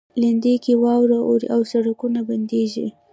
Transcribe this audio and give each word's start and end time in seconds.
لېندۍ 0.21 0.55
کې 0.63 0.73
واوره 0.83 1.19
اوري 1.29 1.47
او 1.55 1.61
سړکونه 1.71 2.19
بندیږي. 2.29 2.87